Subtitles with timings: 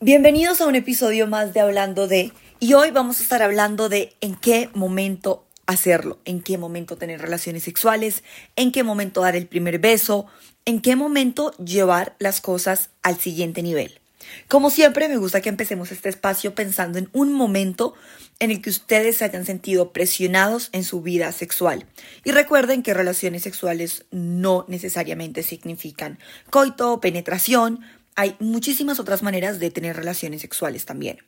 [0.00, 4.14] Bienvenidos a un episodio más de Hablando de, y hoy vamos a estar hablando de
[4.20, 8.22] en qué momento hacerlo, en qué momento tener relaciones sexuales,
[8.56, 10.26] en qué momento dar el primer beso,
[10.66, 13.98] en qué momento llevar las cosas al siguiente nivel.
[14.48, 17.94] Como siempre, me gusta que empecemos este espacio pensando en un momento
[18.38, 21.86] en el que ustedes se hayan sentido presionados en su vida sexual.
[22.22, 26.18] Y recuerden que relaciones sexuales no necesariamente significan
[26.50, 27.80] coito penetración,
[28.16, 31.18] hay muchísimas otras maneras de tener relaciones sexuales también.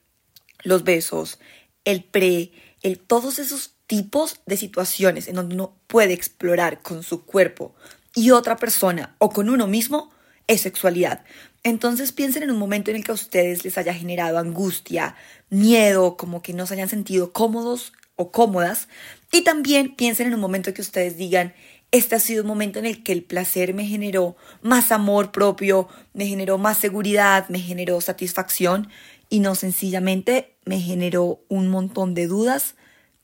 [0.64, 1.38] Los besos,
[1.84, 2.52] el pre,
[2.82, 7.74] el, todos esos tipos de situaciones en donde uno puede explorar con su cuerpo
[8.14, 10.10] y otra persona o con uno mismo
[10.46, 11.24] es sexualidad.
[11.62, 15.14] Entonces piensen en un momento en el que a ustedes les haya generado angustia,
[15.50, 18.88] miedo, como que no se hayan sentido cómodos o cómodas.
[19.30, 21.54] Y también piensen en un momento en que ustedes digan,
[21.90, 25.88] este ha sido un momento en el que el placer me generó más amor propio,
[26.12, 28.88] me generó más seguridad, me generó satisfacción
[29.30, 32.74] y no sencillamente me generó un montón de dudas,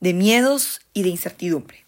[0.01, 1.85] de miedos y de incertidumbre.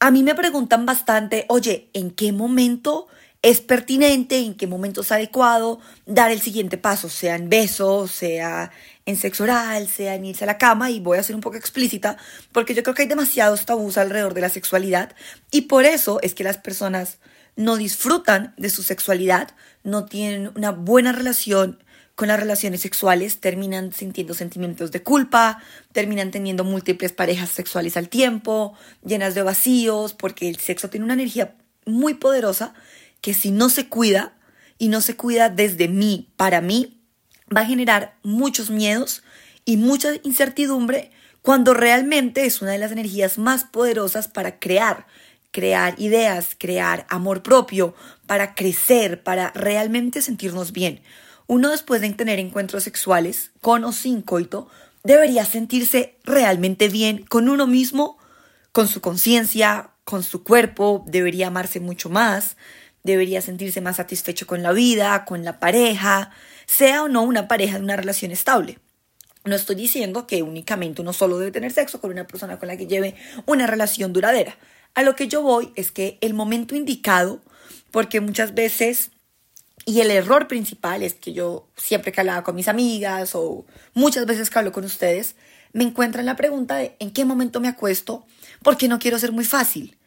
[0.00, 3.06] A mí me preguntan bastante, oye, ¿en qué momento
[3.44, 8.70] es pertinente, en qué momento es adecuado dar el siguiente paso, sea en besos, sea
[9.06, 11.56] en sexo oral, sea en irse a la cama, y voy a ser un poco
[11.56, 12.16] explícita,
[12.52, 15.14] porque yo creo que hay demasiados tabús alrededor de la sexualidad,
[15.50, 17.18] y por eso es que las personas
[17.56, 19.50] no disfrutan de su sexualidad,
[19.82, 21.78] no tienen una buena relación
[22.14, 25.60] con las relaciones sexuales, terminan sintiendo sentimientos de culpa,
[25.92, 28.74] terminan teniendo múltiples parejas sexuales al tiempo,
[29.04, 32.74] llenas de vacíos, porque el sexo tiene una energía muy poderosa
[33.20, 34.36] que si no se cuida
[34.78, 37.03] y no se cuida desde mí para mí,
[37.54, 39.22] va a generar muchos miedos
[39.64, 41.10] y mucha incertidumbre
[41.42, 45.06] cuando realmente es una de las energías más poderosas para crear,
[45.50, 47.94] crear ideas, crear amor propio,
[48.26, 51.02] para crecer, para realmente sentirnos bien.
[51.46, 54.68] Uno después de tener encuentros sexuales, con o sin coito,
[55.02, 58.16] debería sentirse realmente bien con uno mismo,
[58.72, 62.56] con su conciencia, con su cuerpo, debería amarse mucho más,
[63.02, 66.30] debería sentirse más satisfecho con la vida, con la pareja,
[66.66, 68.78] sea o no una pareja de una relación estable.
[69.44, 72.76] No estoy diciendo que únicamente uno solo debe tener sexo con una persona con la
[72.76, 73.14] que lleve
[73.46, 74.56] una relación duradera.
[74.94, 77.42] A lo que yo voy es que el momento indicado,
[77.90, 79.10] porque muchas veces,
[79.84, 84.24] y el error principal es que yo siempre que hablaba con mis amigas o muchas
[84.24, 85.36] veces que hablo con ustedes,
[85.72, 88.24] me encuentro en la pregunta de en qué momento me acuesto,
[88.62, 89.98] porque no quiero ser muy fácil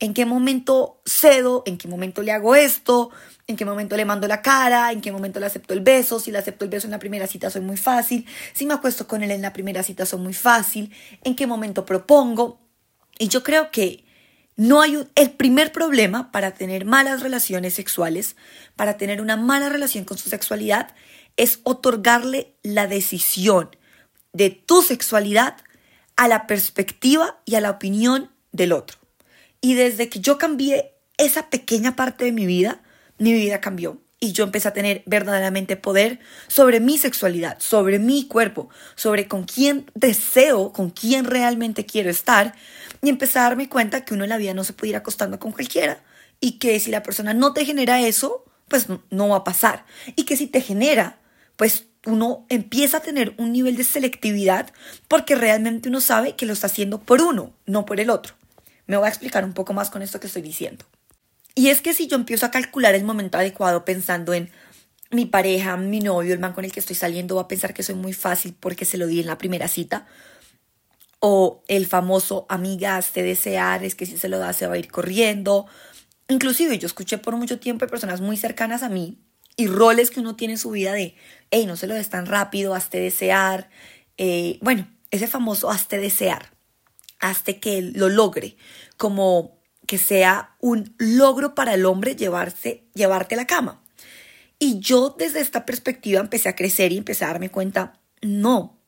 [0.00, 3.10] en qué momento cedo, en qué momento le hago esto,
[3.46, 6.32] en qué momento le mando la cara, en qué momento le acepto el beso, si
[6.32, 9.22] le acepto el beso en la primera cita soy muy fácil, si me acuesto con
[9.22, 12.60] él en la primera cita soy muy fácil, en qué momento propongo.
[13.18, 14.04] Y yo creo que
[14.56, 18.36] no hay el primer problema para tener malas relaciones sexuales,
[18.76, 20.94] para tener una mala relación con su sexualidad,
[21.36, 23.76] es otorgarle la decisión
[24.32, 25.56] de tu sexualidad
[26.16, 28.99] a la perspectiva y a la opinión del otro.
[29.60, 32.82] Y desde que yo cambié esa pequeña parte de mi vida,
[33.18, 34.00] mi vida cambió.
[34.18, 39.44] Y yo empecé a tener verdaderamente poder sobre mi sexualidad, sobre mi cuerpo, sobre con
[39.44, 42.54] quién deseo, con quién realmente quiero estar.
[43.02, 45.38] Y empecé a darme cuenta que uno en la vida no se puede ir acostando
[45.38, 46.02] con cualquiera.
[46.38, 49.86] Y que si la persona no te genera eso, pues no va a pasar.
[50.16, 51.18] Y que si te genera,
[51.56, 54.70] pues uno empieza a tener un nivel de selectividad
[55.08, 58.34] porque realmente uno sabe que lo está haciendo por uno, no por el otro.
[58.90, 60.84] Me voy a explicar un poco más con esto que estoy diciendo.
[61.54, 64.50] Y es que si yo empiezo a calcular el momento adecuado pensando en
[65.12, 67.84] mi pareja, mi novio, el man con el que estoy saliendo va a pensar que
[67.84, 70.08] soy muy fácil porque se lo di en la primera cita.
[71.20, 74.78] O el famoso amiga, te desear, es que si se lo da se va a
[74.78, 75.66] ir corriendo.
[76.26, 79.20] Inclusive yo escuché por mucho tiempo de personas muy cercanas a mí
[79.56, 81.14] y roles que uno tiene en su vida de,
[81.52, 83.70] hey, no se lo des tan rápido, hazte desear.
[84.16, 86.49] Eh, bueno, ese famoso hazte desear
[87.20, 88.56] hasta que lo logre,
[88.96, 93.82] como que sea un logro para el hombre llevarse, llevarte a la cama.
[94.58, 98.78] Y yo desde esta perspectiva empecé a crecer y empecé a darme cuenta, no,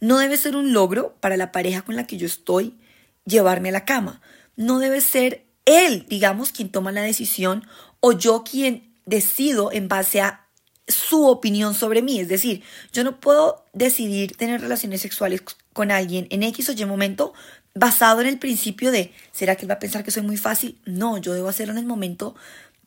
[0.00, 2.76] no debe ser un logro para la pareja con la que yo estoy
[3.24, 4.20] llevarme a la cama.
[4.56, 7.66] No debe ser él, digamos, quien toma la decisión
[8.00, 10.46] o yo quien decido en base a
[10.86, 12.20] su opinión sobre mí.
[12.20, 12.62] Es decir,
[12.92, 15.42] yo no puedo decidir tener relaciones sexuales
[15.74, 17.34] con alguien en X o Y momento
[17.74, 20.80] basado en el principio de, ¿será que él va a pensar que soy muy fácil?
[20.86, 22.34] No, yo debo hacerlo en el momento.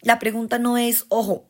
[0.01, 1.49] La pregunta no es, ojo,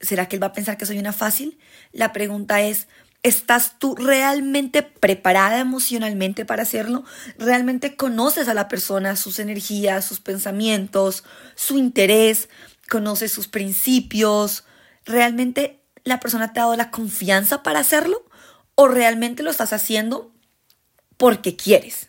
[0.00, 1.58] ¿será que él va a pensar que soy una fácil?
[1.92, 2.86] La pregunta es,
[3.22, 7.04] ¿estás tú realmente preparada emocionalmente para hacerlo?
[7.38, 11.24] ¿Realmente conoces a la persona, sus energías, sus pensamientos,
[11.54, 12.50] su interés?
[12.90, 14.64] ¿Conoces sus principios?
[15.06, 18.24] ¿Realmente la persona te ha dado la confianza para hacerlo
[18.74, 20.32] o realmente lo estás haciendo
[21.18, 22.08] porque quieres.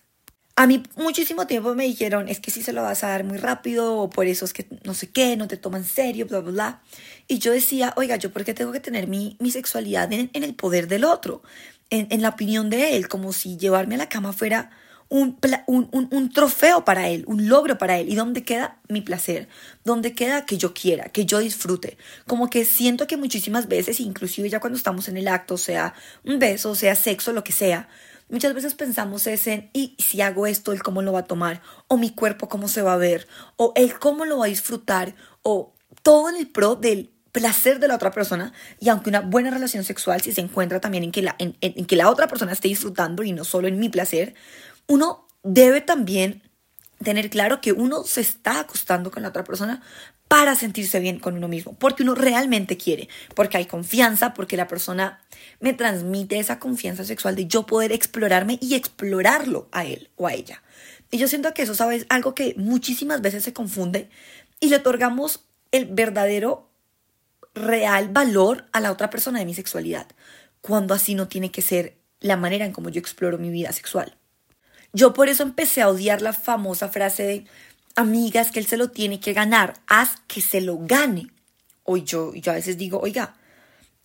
[0.55, 3.37] A mí muchísimo tiempo me dijeron, es que si se lo vas a dar muy
[3.37, 6.39] rápido o por eso es que no sé qué, no te toma en serio, bla,
[6.39, 6.81] bla, bla.
[7.27, 10.55] Y yo decía, oiga, ¿yo por qué tengo que tener mi, mi sexualidad en, el
[10.55, 11.43] poder del otro?
[11.89, 14.69] En, en, la opinión de él, como si llevarme a la cama fuera
[15.09, 18.09] un, un, un, trofeo para él, un logro para él.
[18.09, 19.47] ¿Y dónde queda mi placer?
[19.83, 21.97] ¿Dónde queda que yo quiera, que yo disfrute?
[22.27, 26.37] Como que siento que muchísimas veces, inclusive ya cuando estamos en el acto, sea un
[26.37, 27.89] beso, sea sexo, lo que sea,
[28.29, 31.61] Muchas veces pensamos es en, y si hago esto, el cómo lo va a tomar,
[31.87, 33.27] o mi cuerpo cómo se va a ver,
[33.57, 35.73] o el cómo lo va a disfrutar, o
[36.03, 39.83] todo en el pro del placer de la otra persona y aunque una buena relación
[39.83, 42.67] sexual si se encuentra también en que la, en, en que la otra persona esté
[42.67, 44.33] disfrutando y no solo en mi placer,
[44.87, 46.48] uno debe también
[47.03, 49.81] tener claro que uno se está acostando con la otra persona
[50.27, 54.67] para sentirse bien con uno mismo, porque uno realmente quiere, porque hay confianza, porque la
[54.67, 55.21] persona
[55.59, 60.33] me transmite esa confianza sexual de yo poder explorarme y explorarlo a él o a
[60.33, 60.61] ella.
[61.09, 62.05] Y yo siento que eso, ¿sabes?
[62.09, 64.09] Algo que muchísimas veces se confunde
[64.59, 66.69] y le otorgamos el verdadero,
[67.55, 70.07] real valor a la otra persona de mi sexualidad,
[70.61, 74.18] cuando así no tiene que ser la manera en cómo yo exploro mi vida sexual.
[74.93, 77.45] Yo por eso empecé a odiar la famosa frase de
[77.95, 81.27] amigas que él se lo tiene que ganar, haz que se lo gane.
[81.83, 83.35] O yo, yo a veces digo, oiga,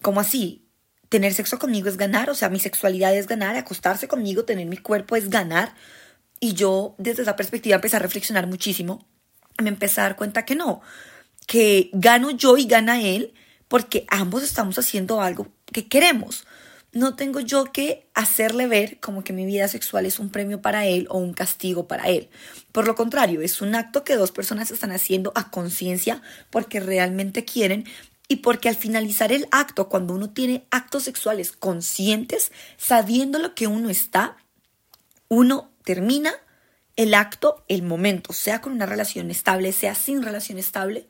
[0.02, 0.66] ¿cómo así?
[1.08, 4.76] Tener sexo conmigo es ganar, o sea, mi sexualidad es ganar, acostarse conmigo, tener mi
[4.76, 5.74] cuerpo es ganar.
[6.40, 9.06] Y yo desde esa perspectiva empecé a reflexionar muchísimo.
[9.62, 10.82] Me empecé a dar cuenta que no,
[11.46, 13.34] que gano yo y gana él
[13.68, 16.44] porque ambos estamos haciendo algo que queremos
[16.94, 20.86] no tengo yo que hacerle ver como que mi vida sexual es un premio para
[20.86, 22.28] él o un castigo para él.
[22.72, 27.44] Por lo contrario, es un acto que dos personas están haciendo a conciencia porque realmente
[27.44, 27.84] quieren
[28.28, 33.66] y porque al finalizar el acto, cuando uno tiene actos sexuales conscientes, sabiendo lo que
[33.66, 34.36] uno está,
[35.28, 36.32] uno termina
[36.96, 41.08] el acto, el momento, sea con una relación estable, sea sin relación estable,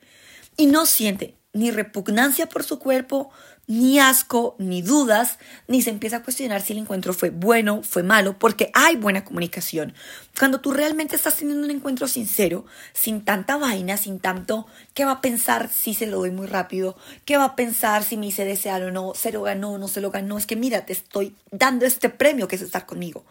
[0.57, 3.31] y no siente ni repugnancia por su cuerpo,
[3.67, 8.03] ni asco, ni dudas, ni se empieza a cuestionar si el encuentro fue bueno, fue
[8.03, 9.93] malo, porque hay buena comunicación.
[10.37, 15.13] Cuando tú realmente estás teniendo un encuentro sincero, sin tanta vaina, sin tanto, ¿qué va
[15.13, 16.95] a pensar si se lo doy muy rápido?
[17.25, 19.13] ¿Qué va a pensar si me hice desear o no?
[19.15, 20.37] ¿Se lo ganó no se lo ganó?
[20.37, 23.25] Es que mira, te estoy dando este premio que es estar conmigo.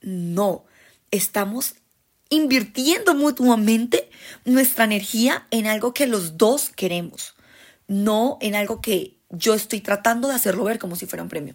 [0.00, 0.64] No,
[1.10, 1.74] estamos
[2.30, 4.08] invirtiendo mutuamente
[4.44, 7.34] nuestra energía en algo que los dos queremos
[7.86, 11.54] no en algo que yo estoy tratando de hacerlo ver como si fuera un premio.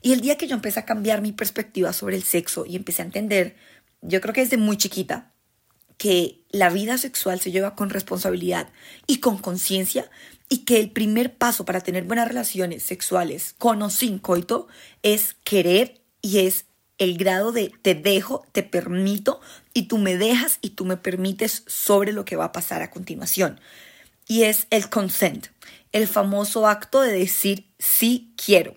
[0.00, 3.02] Y el día que yo empecé a cambiar mi perspectiva sobre el sexo y empecé
[3.02, 3.56] a entender,
[4.00, 5.32] yo creo que desde muy chiquita,
[5.98, 8.68] que la vida sexual se lleva con responsabilidad
[9.06, 10.10] y con conciencia
[10.48, 14.66] y que el primer paso para tener buenas relaciones sexuales con o sin coito
[15.02, 16.66] es querer y es
[16.98, 19.40] el grado de te dejo, te permito
[19.74, 22.90] y tú me dejas y tú me permites sobre lo que va a pasar a
[22.90, 23.60] continuación
[24.26, 25.48] y es el consent,
[25.92, 28.74] el famoso acto de decir sí quiero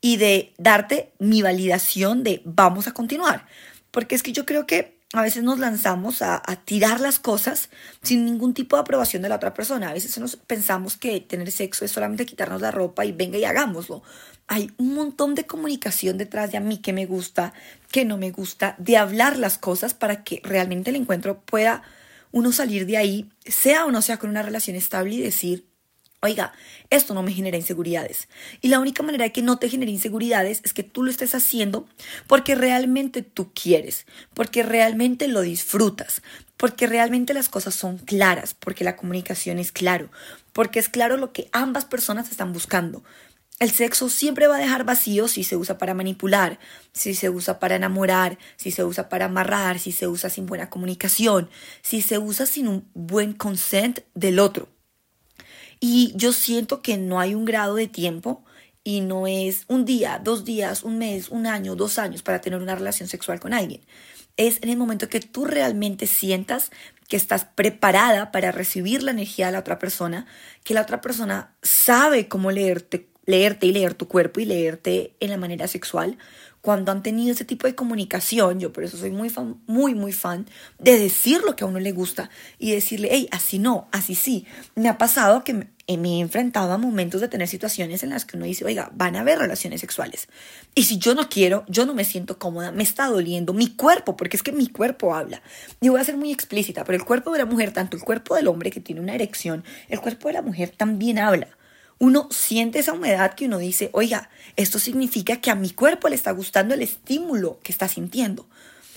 [0.00, 3.46] y de darte mi validación de vamos a continuar.
[3.90, 7.68] Porque es que yo creo que a veces nos lanzamos a, tirar las cosas
[8.02, 9.90] sin ningún tipo de aprobación de la otra persona.
[9.90, 13.44] A veces nos pensamos que tener sexo es solamente quitarnos la ropa y venga y
[13.44, 14.02] hagámoslo.
[14.46, 17.52] Hay un montón de comunicación detrás de a mí que me gusta,
[17.90, 21.82] que no me gusta, de hablar las cosas para que realmente el encuentro pueda
[22.30, 25.69] uno salir de ahí, sea o no sea con una relación estable y decir,
[26.22, 26.52] oiga,
[26.90, 28.28] esto no me genera inseguridades.
[28.60, 31.34] Y la única manera de que no te genere inseguridades es que tú lo estés
[31.34, 31.88] haciendo
[32.26, 36.22] porque realmente tú quieres, porque realmente lo disfrutas,
[36.56, 40.10] porque realmente las cosas son claras, porque la comunicación es claro,
[40.52, 43.02] porque es claro lo que ambas personas están buscando.
[43.58, 46.58] El sexo siempre va a dejar vacío si se usa para manipular,
[46.92, 50.70] si se usa para enamorar, si se usa para amarrar, si se usa sin buena
[50.70, 51.50] comunicación,
[51.82, 54.68] si se usa sin un buen consent del otro.
[55.80, 58.44] Y yo siento que no hay un grado de tiempo
[58.84, 62.60] y no es un día, dos días, un mes, un año, dos años para tener
[62.60, 63.80] una relación sexual con alguien.
[64.36, 66.70] Es en el momento que tú realmente sientas
[67.08, 70.26] que estás preparada para recibir la energía de la otra persona,
[70.64, 75.30] que la otra persona sabe cómo leerte leerte y leer tu cuerpo y leerte en
[75.30, 76.18] la manera sexual,
[76.60, 80.12] cuando han tenido ese tipo de comunicación, yo por eso soy muy fan, muy, muy
[80.12, 80.46] fan
[80.78, 84.46] de decir lo que a uno le gusta y decirle, hey, así no, así sí.
[84.74, 88.10] Me ha pasado que me, eh, me he enfrentado a momentos de tener situaciones en
[88.10, 90.28] las que uno dice, oiga, van a haber relaciones sexuales.
[90.74, 94.16] Y si yo no quiero, yo no me siento cómoda, me está doliendo mi cuerpo,
[94.16, 95.42] porque es que mi cuerpo habla.
[95.80, 98.34] Y voy a ser muy explícita, pero el cuerpo de la mujer, tanto el cuerpo
[98.36, 101.48] del hombre que tiene una erección, el cuerpo de la mujer también habla.
[102.00, 106.16] Uno siente esa humedad que uno dice, oiga, esto significa que a mi cuerpo le
[106.16, 108.48] está gustando el estímulo que está sintiendo.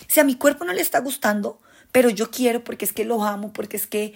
[0.08, 1.60] Si a mi cuerpo no le está gustando,
[1.92, 4.14] pero yo quiero porque es que lo amo, porque es que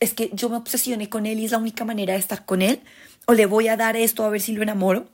[0.00, 2.60] es que yo me obsesioné con él y es la única manera de estar con
[2.60, 2.82] él,
[3.24, 5.08] o le voy a dar esto a ver si lo enamoro,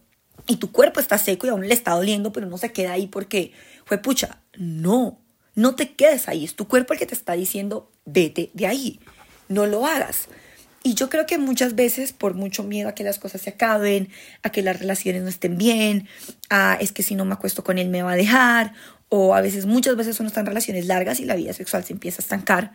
[0.48, 3.06] y tu cuerpo está seco y aún le está doliendo, pero no se queda ahí
[3.06, 3.52] porque
[3.84, 4.42] fue pucha.
[4.58, 5.20] No,
[5.54, 8.98] no te quedes ahí, es tu cuerpo el que te está diciendo, vete de ahí,
[9.48, 10.28] no lo hagas.
[10.84, 14.08] Y yo creo que muchas veces, por mucho miedo a que las cosas se acaben,
[14.42, 16.08] a que las relaciones no estén bien,
[16.50, 18.72] a es que si no me acuesto con él me va a dejar,
[19.08, 21.92] o a veces, muchas veces uno está en relaciones largas y la vida sexual se
[21.92, 22.72] empieza a estancar.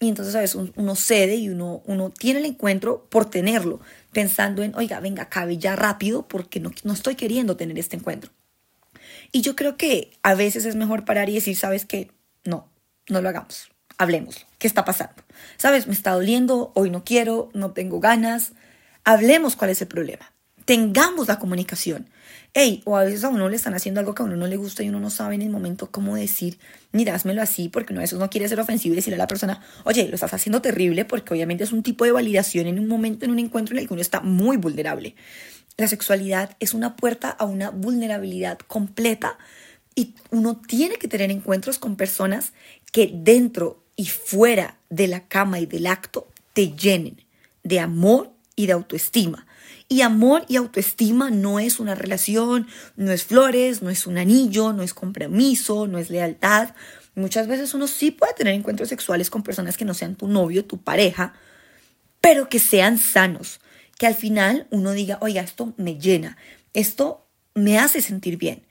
[0.00, 3.80] Y entonces a veces uno cede y uno, uno tiene el encuentro por tenerlo,
[4.12, 8.32] pensando en, oiga, venga, acabe ya rápido porque no, no estoy queriendo tener este encuentro.
[9.30, 12.10] Y yo creo que a veces es mejor parar y decir, sabes qué,
[12.44, 12.70] no,
[13.08, 13.71] no lo hagamos
[14.02, 14.46] hablemos.
[14.58, 15.22] ¿Qué está pasando?
[15.56, 15.86] ¿Sabes?
[15.86, 18.52] Me está doliendo, hoy no quiero, no tengo ganas.
[19.04, 20.32] Hablemos cuál es el problema.
[20.64, 22.08] Tengamos la comunicación.
[22.54, 24.56] Ey, o a veces a uno le están haciendo algo que a uno no le
[24.56, 26.58] gusta y uno no sabe en el momento cómo decir,
[26.92, 29.26] mira, házmelo así, porque uno a veces no quiere ser ofensivo y decirle a la
[29.26, 32.88] persona, oye, lo estás haciendo terrible, porque obviamente es un tipo de validación en un
[32.88, 35.14] momento, en un encuentro en el que uno está muy vulnerable.
[35.78, 39.38] La sexualidad es una puerta a una vulnerabilidad completa
[39.94, 42.52] y uno tiene que tener encuentros con personas
[42.92, 47.22] que dentro y fuera de la cama y del acto te llenen
[47.62, 49.46] de amor y de autoestima.
[49.88, 54.72] Y amor y autoestima no es una relación, no es flores, no es un anillo,
[54.72, 56.70] no es compromiso, no es lealtad.
[57.14, 60.64] Muchas veces uno sí puede tener encuentros sexuales con personas que no sean tu novio,
[60.64, 61.34] tu pareja,
[62.22, 63.60] pero que sean sanos.
[63.98, 66.38] Que al final uno diga, oiga, esto me llena,
[66.72, 68.62] esto me hace sentir bien.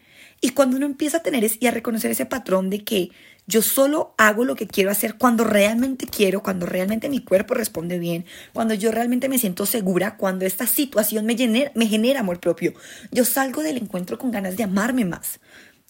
[0.43, 3.11] Y cuando uno empieza a tener y a reconocer ese patrón de que
[3.45, 7.99] yo solo hago lo que quiero hacer cuando realmente quiero, cuando realmente mi cuerpo responde
[7.99, 12.39] bien, cuando yo realmente me siento segura, cuando esta situación me genera, me genera amor
[12.39, 12.73] propio.
[13.11, 15.39] Yo salgo del encuentro con ganas de amarme más.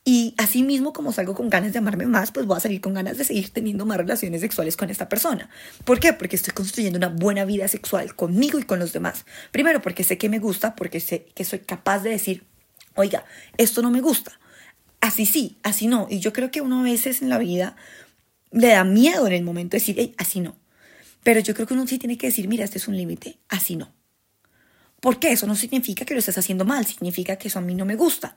[0.03, 2.93] Y así mismo como salgo con ganas de amarme más, pues voy a salir con
[2.93, 5.49] ganas de seguir teniendo más relaciones sexuales con esta persona.
[5.85, 6.11] ¿Por qué?
[6.11, 9.25] Porque estoy construyendo una buena vida sexual conmigo y con los demás.
[9.51, 12.43] Primero porque sé que me gusta, porque sé que soy capaz de decir,
[12.95, 13.23] oiga,
[13.57, 14.40] esto no me gusta
[15.01, 16.07] así sí, así no.
[16.09, 17.75] Y yo creo que uno a veces en la vida
[18.51, 20.55] le da miedo en el momento de decir, así no.
[21.23, 23.75] Pero yo creo que uno sí tiene que decir, mira, este es un límite, así
[23.75, 23.93] no.
[24.99, 27.85] Porque eso no significa que lo estés haciendo mal, significa que eso a mí no
[27.85, 28.35] me gusta.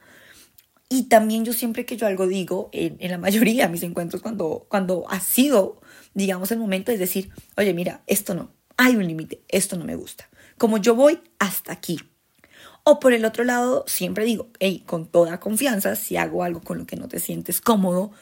[0.89, 4.23] Y también yo siempre que yo algo digo, en, en la mayoría de mis encuentros,
[4.23, 5.81] cuando, cuando ha sido,
[6.15, 9.97] digamos, el momento, es decir, oye, mira, esto no, hay un límite, esto no me
[9.97, 10.29] gusta.
[10.59, 11.99] Como yo voy hasta aquí,
[12.85, 16.79] o por el otro lado, siempre digo, hey, con toda confianza, si hago algo con
[16.79, 18.13] lo que no te sientes cómodo,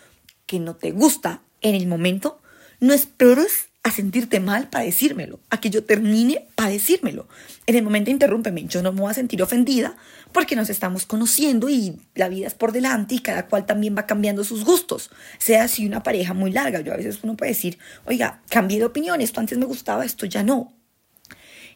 [0.47, 2.41] que no te gusta en el momento,
[2.81, 7.27] no esperes a sentirte mal para decírmelo, a que yo termine para decírmelo.
[7.67, 9.97] En el momento interrúmpeme, yo no me voy a sentir ofendida
[10.31, 14.07] porque nos estamos conociendo y la vida es por delante y cada cual también va
[14.07, 16.81] cambiando sus gustos, sea así una pareja muy larga.
[16.81, 20.27] Yo a veces uno puede decir, oiga, cambié de opinión, esto antes me gustaba, esto
[20.27, 20.73] ya no.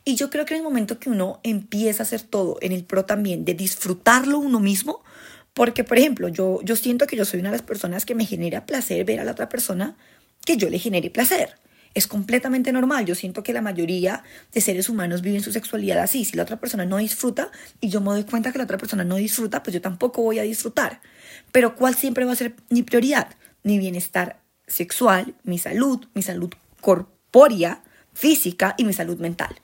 [0.09, 2.85] Y yo creo que en el momento que uno empieza a hacer todo en el
[2.85, 5.03] pro también, de disfrutarlo uno mismo,
[5.53, 8.25] porque, por ejemplo, yo, yo siento que yo soy una de las personas que me
[8.25, 9.97] genera placer ver a la otra persona
[10.45, 11.57] que yo le genere placer.
[11.93, 13.05] Es completamente normal.
[13.05, 14.23] Yo siento que la mayoría
[14.53, 16.25] de seres humanos viven su sexualidad así.
[16.25, 19.03] Si la otra persona no disfruta y yo me doy cuenta que la otra persona
[19.03, 21.01] no disfruta, pues yo tampoco voy a disfrutar.
[21.51, 23.31] Pero ¿cuál siempre va a ser mi prioridad?
[23.65, 27.83] Mi bienestar sexual, mi salud, mi salud corpórea,
[28.15, 29.57] física y mi salud mental.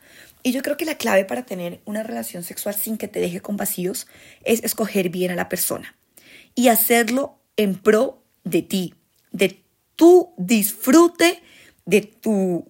[0.42, 3.40] Y yo creo que la clave para tener una relación sexual sin que te deje
[3.40, 4.06] con vacíos
[4.44, 5.96] es escoger bien a la persona
[6.54, 8.94] y hacerlo en pro de ti,
[9.30, 9.62] de
[9.96, 11.42] tu disfrute,
[11.84, 12.68] de tu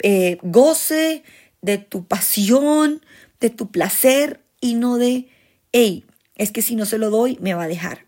[0.00, 1.24] eh, goce,
[1.60, 3.02] de tu pasión,
[3.40, 5.28] de tu placer y no de,
[5.72, 6.04] hey,
[6.36, 8.06] es que si no se lo doy, me va a dejar.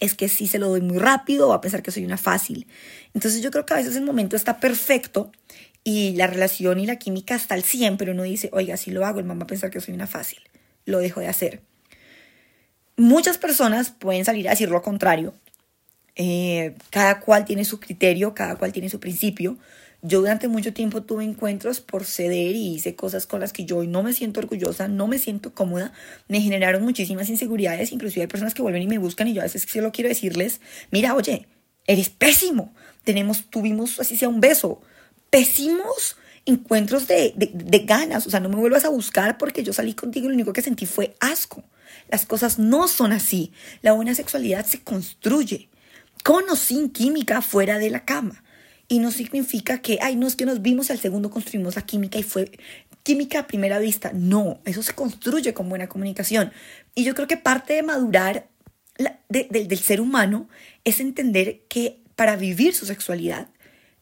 [0.00, 2.66] Es que si se lo doy muy rápido, va a pensar que soy una fácil.
[3.14, 5.32] Entonces yo creo que a veces el momento está perfecto
[5.84, 9.04] y la relación y la química está al 100, pero uno dice, oiga, si lo
[9.04, 10.38] hago, el mamá va a pensar que soy una fácil.
[10.86, 11.60] Lo dejo de hacer.
[12.96, 15.34] Muchas personas pueden salir a decir lo contrario.
[16.16, 19.58] Eh, cada cual tiene su criterio, cada cual tiene su principio.
[20.00, 23.78] Yo durante mucho tiempo tuve encuentros por ceder y hice cosas con las que yo
[23.78, 25.92] hoy no me siento orgullosa, no me siento cómoda,
[26.28, 29.44] me generaron muchísimas inseguridades, inclusive hay personas que vuelven y me buscan y yo a
[29.44, 30.60] veces solo quiero decirles,
[30.90, 31.48] mira, oye,
[31.86, 34.82] eres pésimo, tenemos, tuvimos así sea un beso,
[35.34, 36.14] pésimos
[36.46, 37.34] encuentros de,
[37.84, 38.24] ganas.
[38.24, 40.62] O sea, no me vuelvas a buscar porque yo salí contigo y lo único que
[40.62, 41.64] sentí fue asco.
[42.08, 43.50] Las cosas no son así.
[43.82, 45.68] La buena sexualidad se construye
[46.22, 48.44] con o sin química fuera de la cama.
[48.86, 52.16] Y no significa que, ay, no es que nos vimos al segundo construimos la química
[52.16, 52.52] y fue
[53.02, 54.12] química a primera vista.
[54.14, 56.52] No, eso se construye con buena comunicación.
[56.94, 58.46] Y yo creo que parte de madurar
[59.28, 60.48] del ser humano
[60.84, 63.48] es entender que para vivir su sexualidad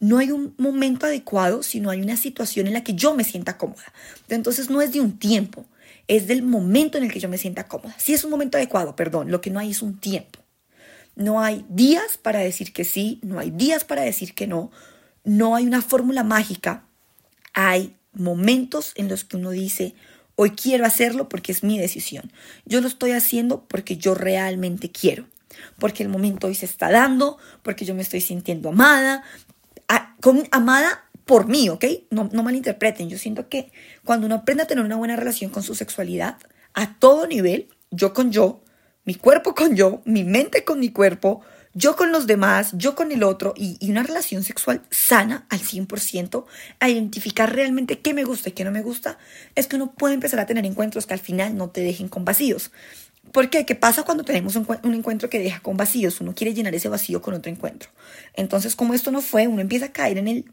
[0.03, 3.57] no hay un momento adecuado, sino hay una situación en la que yo me sienta
[3.57, 3.85] cómoda.
[4.29, 5.65] Entonces no es de un tiempo,
[6.09, 7.95] es del momento en el que yo me sienta cómoda.
[7.99, 10.41] Si es un momento adecuado, perdón, lo que no hay es un tiempo.
[11.15, 14.73] No hay días para decir que sí, no hay días para decir que no,
[15.23, 16.85] no hay una fórmula mágica.
[17.55, 19.95] Hay momentos en los que uno dice,
[20.35, 22.33] hoy quiero hacerlo porque es mi decisión.
[22.65, 25.27] Yo lo estoy haciendo porque yo realmente quiero.
[25.79, 29.23] Porque el momento hoy se está dando, porque yo me estoy sintiendo amada,
[30.51, 31.85] amada por mí, ¿ok?
[32.11, 33.09] No, no malinterpreten.
[33.09, 33.73] Yo siento que
[34.05, 36.37] cuando uno aprende a tener una buena relación con su sexualidad,
[36.75, 38.63] a todo nivel, yo con yo,
[39.05, 41.43] mi cuerpo con yo, mi mente con mi cuerpo,
[41.75, 46.45] yo con los demás, yo con el otro y, una relación sexual sana al 100%,
[46.81, 49.19] a identificar realmente qué me gusta y qué no me gusta,
[49.55, 52.25] es que uno puede empezar a tener encuentros que al final no te dejen con
[52.25, 52.71] vacíos.
[53.31, 53.65] ¿Por qué?
[53.65, 56.21] ¿Qué pasa cuando tenemos un, un, encuentro que deja con vacíos?
[56.21, 57.91] Uno quiere llenar ese vacío con otro encuentro.
[58.35, 60.53] Entonces, como esto no fue, uno empieza a caer en, el,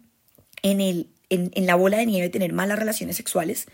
[0.62, 3.66] en, el, en, en la bola de nieve de tener malas relaciones sexuales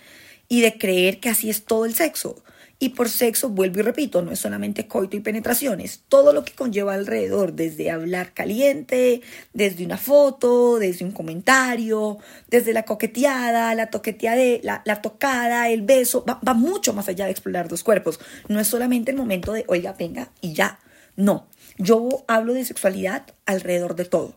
[0.47, 2.43] y de creer que así es todo el sexo.
[2.77, 6.53] Y por sexo, vuelvo y repito, no es solamente coito y penetraciones, todo lo que
[6.53, 9.21] conlleva alrededor, desde hablar caliente,
[9.53, 12.17] desde una foto, desde un comentario,
[12.49, 17.25] desde la coqueteada, la toqueteada, la, la tocada, el beso, va, va mucho más allá
[17.25, 18.19] de explorar dos cuerpos.
[18.49, 20.79] No es solamente el momento de, oiga, venga y ya.
[21.15, 24.35] No, yo hablo de sexualidad alrededor de todo.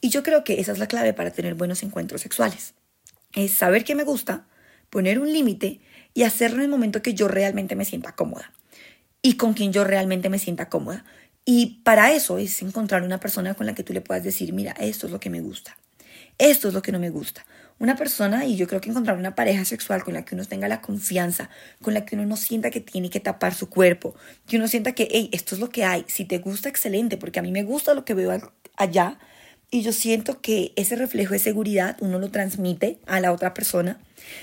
[0.00, 2.74] Y yo creo que esa es la clave para tener buenos encuentros sexuales.
[3.34, 4.46] Es saber qué me gusta,
[4.90, 5.80] poner un límite
[6.14, 8.52] y hacerlo en el momento que yo realmente me sienta cómoda
[9.22, 11.04] y con quien yo realmente me sienta cómoda.
[11.44, 14.72] Y para eso es encontrar una persona con la que tú le puedas decir, mira,
[14.72, 15.76] esto es lo que me gusta,
[16.36, 17.46] esto es lo que no me gusta.
[17.78, 20.66] Una persona, y yo creo que encontrar una pareja sexual con la que uno tenga
[20.66, 21.48] la confianza,
[21.80, 24.14] con la que uno no sienta que tiene que tapar su cuerpo,
[24.46, 27.38] que uno sienta que, hey, esto es lo que hay, si te gusta, excelente, porque
[27.38, 28.36] a mí me gusta lo que veo
[28.76, 29.18] allá,
[29.70, 34.00] y yo siento que ese reflejo de seguridad uno lo transmite a la otra persona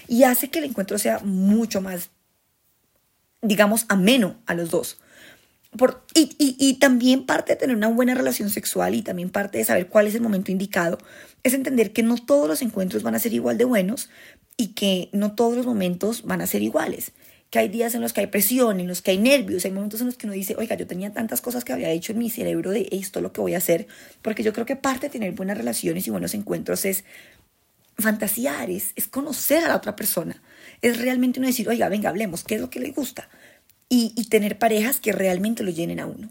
[0.08, 2.10] y hace que el encuentro sea mucho más,
[3.42, 5.00] digamos, ameno a los dos.
[5.78, 9.58] Por, y, y, y, también parte de tener una buena relación sexual y también parte
[9.58, 10.98] de saber cuál es el momento indicado
[11.44, 14.10] es entender que no todos los encuentros van a ser igual de buenos
[14.56, 17.12] y que no todos los momentos van a ser iguales
[17.56, 20.02] que hay días en los que hay presión, en los que hay nervios, hay momentos
[20.02, 22.30] en los que uno dice, oiga, yo tenía tantas cosas que había hecho en mi
[22.30, 23.88] cerebro de esto lo que voy a hacer,
[24.22, 27.06] porque yo creo que parte de tener buenas relaciones y buenos encuentros es
[27.98, 30.44] fantasear, es, conocer a la otra persona,
[30.82, 33.30] es realmente uno decir, oiga, venga, hablemos, ¿qué es lo que le gusta?
[33.88, 36.30] Y, y tener parejas que realmente lo llenen a uno.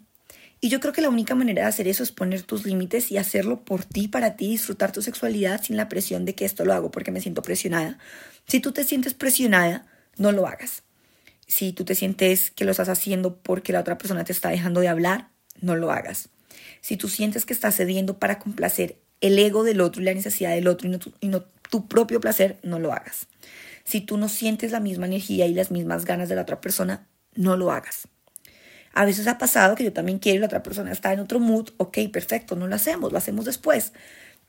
[0.60, 3.16] Y yo creo que la única manera de hacer eso es poner tus límites y
[3.16, 6.74] hacerlo por ti, para ti, disfrutar tu sexualidad sin la presión de que esto lo
[6.74, 7.96] hago porque me siento presionada.
[8.46, 9.86] Si tú te sientes presionada,
[10.18, 10.82] no lo hagas.
[11.46, 14.80] Si tú te sientes que lo estás haciendo porque la otra persona te está dejando
[14.80, 15.28] de hablar,
[15.60, 16.28] no lo hagas.
[16.80, 20.50] Si tú sientes que estás cediendo para complacer el ego del otro y la necesidad
[20.50, 23.26] del otro y no, tu, no tu propio placer, no lo hagas.
[23.84, 27.06] Si tú no sientes la misma energía y las mismas ganas de la otra persona,
[27.34, 28.08] no lo hagas.
[28.92, 31.40] A veces ha pasado que yo también quiero y la otra persona está en otro
[31.40, 33.92] mood, ok, perfecto, no lo hacemos, lo hacemos después.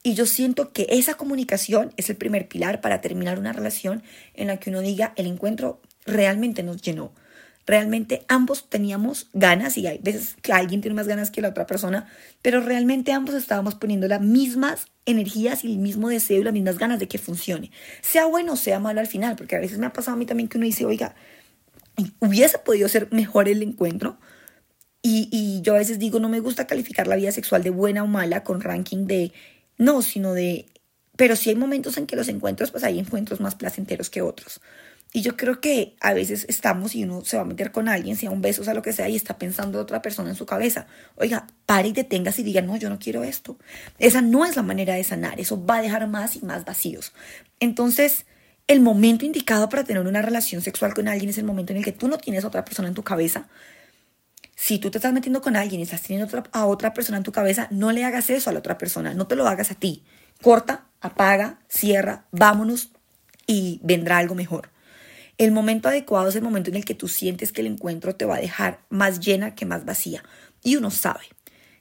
[0.03, 4.03] Y yo siento que esa comunicación es el primer pilar para terminar una relación
[4.35, 7.11] en la que uno diga, el encuentro realmente nos llenó.
[7.67, 11.65] Realmente ambos teníamos ganas y hay veces que alguien tiene más ganas que la otra
[11.65, 12.07] persona,
[12.43, 16.77] pero realmente ambos estábamos poniendo las mismas energías y el mismo deseo y las mismas
[16.77, 17.71] ganas de que funcione.
[18.01, 20.27] Sea bueno o sea malo al final, porque a veces me ha pasado a mí
[20.27, 21.15] también que uno dice, oiga,
[22.19, 24.17] hubiese podido ser mejor el encuentro.
[25.01, 28.03] Y, y yo a veces digo, no me gusta calificar la vida sexual de buena
[28.03, 29.31] o mala con ranking de
[29.77, 30.67] no, sino de...
[31.15, 34.61] Pero sí hay momentos en que los encuentros, pues hay encuentros más placenteros que otros.
[35.15, 38.17] Y yo creo que a veces estamos y uno se va a meter con alguien,
[38.17, 40.87] sea un beso, sea lo que sea, y está pensando otra persona en su cabeza.
[41.15, 43.57] Oiga, pare y deténgase y diga, no, yo no quiero esto.
[43.97, 47.13] Esa no es la manera de sanar, eso va a dejar más y más vacíos.
[47.61, 48.25] Entonces,
[48.67, 51.85] el momento indicado para tener una relación sexual con alguien es el momento en el
[51.85, 53.47] que tú no tienes a otra persona en tu cabeza.
[54.57, 57.31] Si tú te estás metiendo con alguien y estás teniendo a otra persona en tu
[57.31, 60.03] cabeza, no le hagas eso a la otra persona, no te lo hagas a ti.
[60.41, 62.89] Corta, apaga, cierra, vámonos
[63.47, 64.74] y vendrá algo mejor.
[65.37, 68.25] El momento adecuado es el momento en el que tú sientes que el encuentro te
[68.25, 70.23] va a dejar más llena que más vacía.
[70.63, 71.25] Y uno sabe.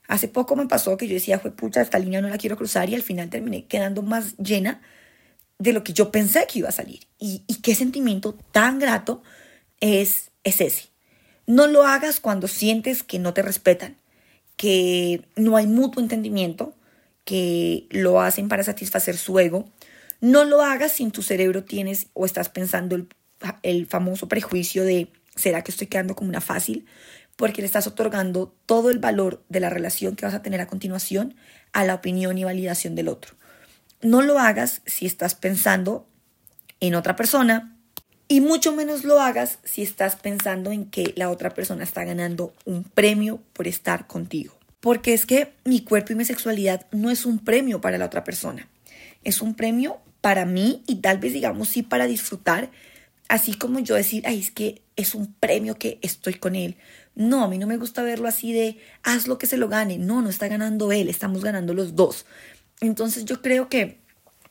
[0.09, 2.91] Hace poco me pasó que yo decía, fue pucha, esta línea no la quiero cruzar
[2.91, 4.83] y al final terminé quedando más llena
[5.59, 7.07] de lo que yo pensé que iba a salir.
[7.19, 9.23] Y, qué sentimiento tan grato
[9.81, 10.89] es, es ese.
[11.47, 13.97] No lo hagas cuando sientes que no te respetan,
[14.57, 16.75] que no hay mutuo entendimiento,
[17.25, 19.71] que lo hacen para satisfacer su ego.
[20.21, 23.09] No lo hagas si en tu cerebro tienes o estás pensando el,
[23.63, 26.87] el famoso prejuicio de ¿será que estoy quedando como una fácil?
[27.37, 30.67] Porque le estás otorgando todo el valor de la relación que vas a tener a
[30.67, 31.35] continuación
[31.73, 33.35] a la opinión y validación del otro.
[34.01, 36.07] No lo hagas si estás pensando
[36.81, 37.77] en otra persona
[38.29, 42.55] y mucho menos lo hagas si estás pensando en que la otra persona está ganando
[42.65, 44.55] un premio por estar contigo.
[44.81, 48.25] Porque es que mi cuerpo y mi sexualidad no es un premio para la otra
[48.25, 48.69] persona.
[49.25, 52.71] Es un premio para mí y tal vez digamos sí para disfrutar,
[53.29, 56.77] así como yo decir, ay, es que es un premio que estoy con él.
[57.15, 59.99] No, a mí no me gusta verlo así de, haz lo que se lo gane.
[59.99, 62.27] No, no está ganando él, estamos ganando los dos.
[62.81, 64.01] Entonces yo creo que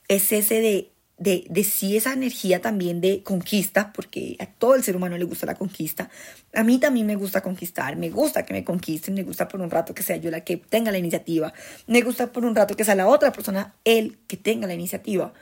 [0.08, 4.84] es ese de de, de sí esa energía también de conquista, porque a todo el
[4.84, 6.10] ser humano le gusta la conquista.
[6.54, 9.70] A mí también me gusta conquistar, me gusta que me conquisten, me gusta por un
[9.70, 11.54] rato que sea yo la que tenga la iniciativa,
[11.88, 15.34] me gusta por un rato que sea la otra persona el que tenga la iniciativa.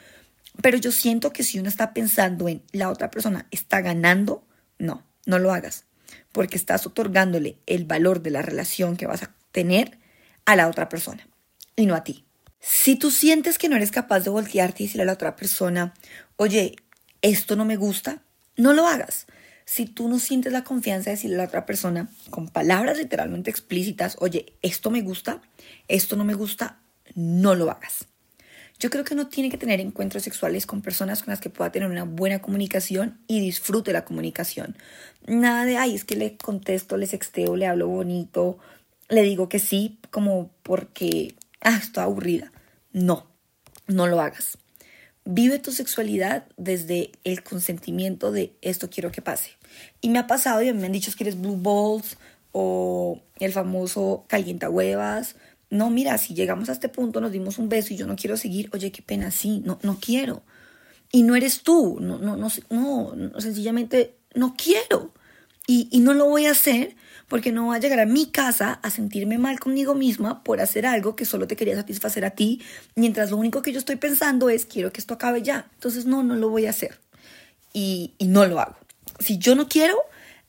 [0.61, 4.45] Pero yo siento que si uno está pensando en la otra persona está ganando,
[4.77, 5.85] no, no lo hagas,
[6.31, 9.99] porque estás otorgándole el valor de la relación que vas a tener
[10.45, 11.27] a la otra persona
[11.75, 12.25] y no a ti.
[12.59, 15.93] Si tú sientes que no eres capaz de voltearte y decirle a la otra persona,
[16.35, 16.75] oye,
[17.21, 18.21] esto no me gusta,
[18.55, 19.25] no lo hagas.
[19.65, 23.49] Si tú no sientes la confianza de decirle a la otra persona con palabras literalmente
[23.49, 25.41] explícitas, oye, esto me gusta,
[25.87, 26.79] esto no me gusta,
[27.15, 28.07] no lo hagas.
[28.81, 31.71] Yo creo que uno tiene que tener encuentros sexuales con personas con las que pueda
[31.71, 34.75] tener una buena comunicación y disfrute la comunicación.
[35.27, 38.57] Nada de, ay, es que le contesto, le sexteo, le hablo bonito,
[39.07, 42.51] le digo que sí, como porque ah, estoy aburrida.
[42.91, 43.27] No,
[43.85, 44.57] no lo hagas.
[45.25, 49.51] Vive tu sexualidad desde el consentimiento de esto quiero que pase.
[50.01, 52.17] Y me ha pasado y me han dicho que eres blue balls
[52.51, 55.35] o el famoso calienta huevas.
[55.71, 58.35] No, mira, si llegamos a este punto, nos dimos un beso y yo no quiero
[58.35, 60.43] seguir, oye, qué pena, sí, no, no quiero.
[61.13, 65.13] Y no eres tú, no, no, no, no, sencillamente no quiero.
[65.67, 66.97] Y, y no lo voy a hacer
[67.29, 70.85] porque no voy a llegar a mi casa a sentirme mal conmigo misma por hacer
[70.85, 72.61] algo que solo te quería satisfacer a ti,
[72.95, 75.69] mientras lo único que yo estoy pensando es quiero que esto acabe ya.
[75.75, 76.99] Entonces no, no lo voy a hacer.
[77.71, 78.75] Y, y no lo hago.
[79.19, 79.95] Si yo no quiero,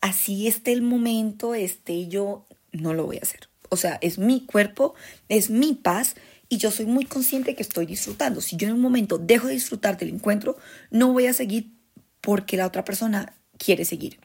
[0.00, 3.51] así esté el momento, esté yo, no lo voy a hacer.
[3.72, 4.94] O sea, es mi cuerpo,
[5.28, 6.14] es mi paz
[6.48, 8.40] y yo soy muy consciente que estoy disfrutando.
[8.40, 10.56] Si yo en un momento dejo de disfrutar del encuentro,
[10.90, 11.72] no voy a seguir
[12.20, 14.20] porque la otra persona quiere seguir.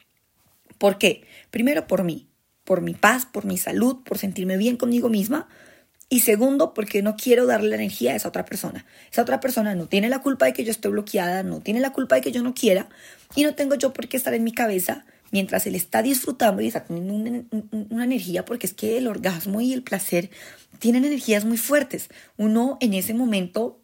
[0.76, 1.24] ¿Por qué?
[1.50, 2.28] Primero por mí
[2.68, 5.48] por mi paz, por mi salud, por sentirme bien conmigo misma.
[6.10, 8.84] Y segundo, porque no quiero darle la energía a esa otra persona.
[9.10, 11.94] Esa otra persona no tiene la culpa de que yo esté bloqueada, no tiene la
[11.94, 12.90] culpa de que yo no quiera
[13.34, 16.68] y no tengo yo por qué estar en mi cabeza mientras él está disfrutando y
[16.68, 17.14] está teniendo
[17.90, 20.30] una, energía, porque es que el orgasmo y el placer
[20.78, 22.08] tienen energías muy fuertes.
[22.36, 23.80] Uno en ese momento,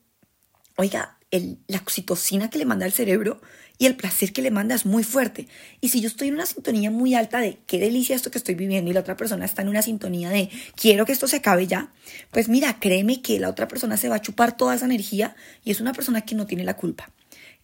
[0.77, 1.19] oiga,
[1.67, 3.41] la oxitocina que le manda al cerebro
[3.77, 5.49] y el placer que le manda es muy fuerte.
[5.81, 8.55] Y si yo estoy en una sintonía muy alta de qué delicia esto que estoy
[8.55, 11.67] viviendo y la otra persona está en una sintonía de quiero que esto se acabe
[11.67, 11.93] ya,
[12.31, 15.73] pues mira, créeme que la otra persona se va a chupar toda esa energía y
[15.73, 17.11] es una persona que no tiene la culpa.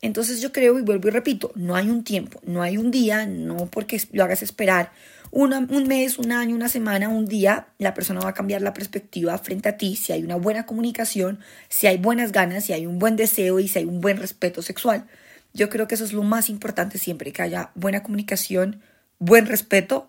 [0.02, 3.26] Entonces yo creo y vuelvo y repito, no hay un tiempo, no hay un día,
[3.26, 4.92] no porque lo hagas esperar
[5.30, 9.36] un mes, un año, una semana, un día, la persona va a cambiar la perspectiva
[9.38, 12.98] frente a ti si hay una buena comunicación, si hay buenas ganas, si hay un
[12.98, 15.06] buen deseo y si hay un buen respeto sexual.
[15.52, 18.82] Yo creo que eso es lo más importante siempre, que haya buena comunicación,
[19.18, 20.08] buen respeto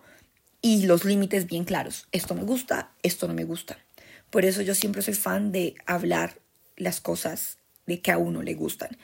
[0.60, 2.08] y los límites bien claros.
[2.12, 3.78] Esto me gusta, esto no me gusta.
[4.30, 6.38] Por eso yo siempre soy fan de hablar
[6.76, 8.96] las cosas de que a uno le gustan.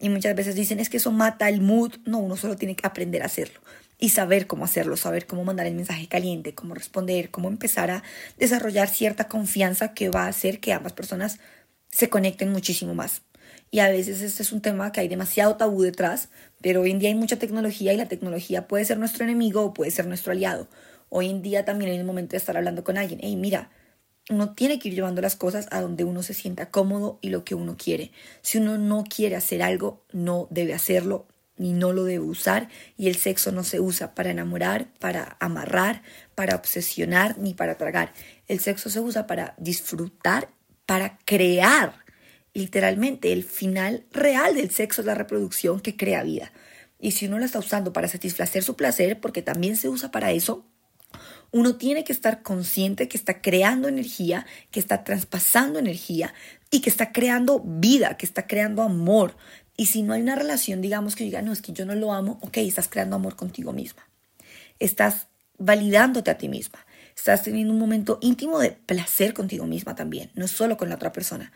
[0.00, 1.94] Y muchas veces dicen, es que eso mata el mood.
[2.04, 3.60] No, uno solo tiene que aprender a hacerlo
[3.98, 8.02] y saber cómo hacerlo, saber cómo mandar el mensaje caliente, cómo responder, cómo empezar a
[8.38, 11.38] desarrollar cierta confianza que va a hacer que ambas personas
[11.90, 13.22] se conecten muchísimo más.
[13.70, 16.28] Y a veces este es un tema que hay demasiado tabú detrás,
[16.60, 19.74] pero hoy en día hay mucha tecnología y la tecnología puede ser nuestro enemigo o
[19.74, 20.68] puede ser nuestro aliado.
[21.08, 23.20] Hoy en día también es el momento de estar hablando con alguien.
[23.22, 23.70] Hey, mira,
[24.30, 27.44] uno tiene que ir llevando las cosas a donde uno se sienta cómodo y lo
[27.44, 28.10] que uno quiere.
[28.42, 33.08] Si uno no quiere hacer algo, no debe hacerlo ni no lo debe usar y
[33.08, 36.02] el sexo no se usa para enamorar, para amarrar,
[36.34, 38.12] para obsesionar ni para tragar.
[38.48, 40.48] El sexo se usa para disfrutar,
[40.86, 42.04] para crear
[42.54, 46.52] literalmente el final real del sexo es la reproducción que crea vida.
[46.98, 50.32] Y si uno la está usando para satisfacer su placer, porque también se usa para
[50.32, 50.64] eso,
[51.54, 56.34] uno tiene que estar consciente que está creando energía, que está traspasando energía
[56.72, 59.36] y que está creando vida, que está creando amor.
[59.76, 62.12] Y si no hay una relación, digamos que diga, no, es que yo no lo
[62.12, 64.02] amo, ok, estás creando amor contigo misma.
[64.80, 66.84] Estás validándote a ti misma.
[67.16, 71.12] Estás teniendo un momento íntimo de placer contigo misma también, no solo con la otra
[71.12, 71.52] persona.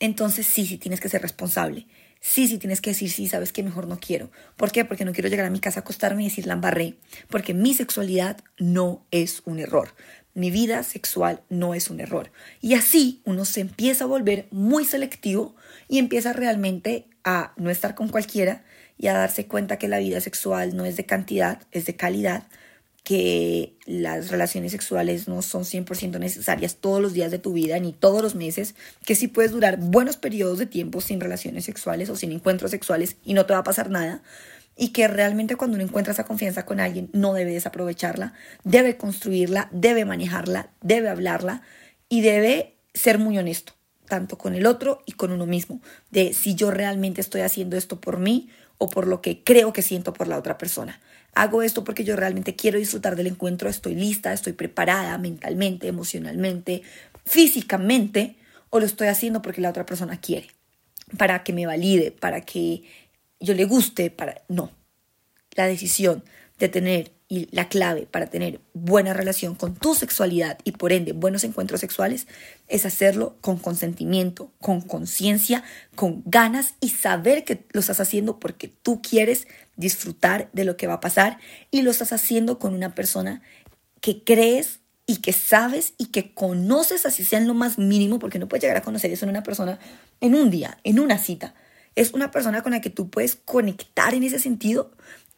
[0.00, 1.86] Entonces sí, sí tienes que ser responsable.
[2.24, 4.30] Sí, sí, tienes que decir, sí, sabes que mejor no quiero.
[4.56, 4.84] ¿Por qué?
[4.84, 6.94] Porque no quiero llegar a mi casa a acostarme y decir la embarré.
[7.28, 9.92] Porque mi sexualidad no es un error.
[10.32, 12.30] Mi vida sexual no es un error.
[12.60, 15.56] Y así uno se empieza a volver muy selectivo
[15.88, 18.64] y empieza realmente a no estar con cualquiera
[18.96, 22.44] y a darse cuenta que la vida sexual no es de cantidad, es de calidad,
[23.02, 27.92] que las relaciones sexuales no son 100% necesarias todos los días de tu vida ni
[27.92, 32.16] todos los meses, que sí puedes durar buenos periodos de tiempo sin relaciones sexuales o
[32.16, 34.22] sin encuentros sexuales y no te va a pasar nada,
[34.76, 38.34] y que realmente cuando uno encuentra esa confianza con alguien no debe desaprovecharla,
[38.64, 41.62] debe construirla, debe manejarla, debe hablarla
[42.08, 43.74] y debe ser muy honesto,
[44.06, 48.00] tanto con el otro y con uno mismo, de si yo realmente estoy haciendo esto
[48.00, 51.00] por mí o por lo que creo que siento por la otra persona.
[51.34, 56.82] Hago esto porque yo realmente quiero disfrutar del encuentro, estoy lista, estoy preparada mentalmente, emocionalmente,
[57.24, 58.36] físicamente,
[58.70, 60.48] o lo estoy haciendo porque la otra persona quiere,
[61.16, 62.82] para que me valide, para que
[63.40, 64.42] yo le guste, para...
[64.48, 64.72] No,
[65.54, 66.22] la decisión
[66.58, 71.14] de tener y la clave para tener buena relación con tu sexualidad y por ende
[71.14, 72.26] buenos encuentros sexuales
[72.68, 75.64] es hacerlo con consentimiento, con conciencia,
[75.94, 80.86] con ganas y saber que lo estás haciendo porque tú quieres disfrutar de lo que
[80.86, 81.38] va a pasar
[81.70, 83.40] y lo estás haciendo con una persona
[84.02, 88.38] que crees y que sabes y que conoces así sea en lo más mínimo porque
[88.38, 89.78] no puedes llegar a conocer eso en una persona
[90.20, 91.54] en un día, en una cita.
[91.94, 94.92] Es una persona con la que tú puedes conectar en ese sentido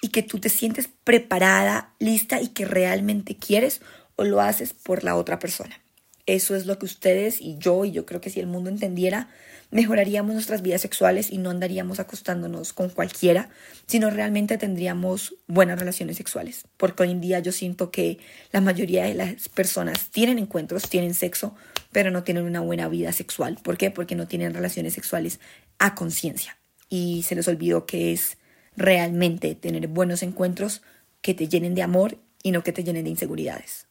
[0.04, 3.80] y que tú te sientes preparada, lista y que realmente quieres
[4.16, 5.80] o lo haces por la otra persona.
[6.26, 9.30] Eso es lo que ustedes y yo, y yo creo que si el mundo entendiera,
[9.70, 13.48] mejoraríamos nuestras vidas sexuales y no andaríamos acostándonos con cualquiera,
[13.86, 16.64] sino realmente tendríamos buenas relaciones sexuales.
[16.76, 18.18] Porque hoy en día yo siento que
[18.52, 21.54] la mayoría de las personas tienen encuentros, tienen sexo,
[21.92, 23.58] pero no tienen una buena vida sexual.
[23.62, 23.90] ¿Por qué?
[23.90, 25.40] Porque no tienen relaciones sexuales
[25.78, 26.58] a conciencia.
[26.90, 28.36] Y se les olvidó que es
[28.76, 30.82] realmente tener buenos encuentros
[31.20, 33.88] que te llenen de amor y no que te llenen de inseguridades.